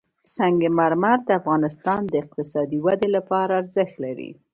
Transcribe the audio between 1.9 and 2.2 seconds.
د